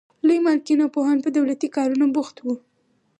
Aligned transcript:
لوی 0.27 0.39
مالکین 0.45 0.79
او 0.83 0.89
پوهان 0.95 1.17
په 1.21 1.29
دولتي 1.37 1.67
کارونو 1.75 2.05
بوخت 2.15 2.35
وو. 2.39 2.55